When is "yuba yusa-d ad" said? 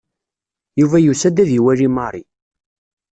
0.79-1.49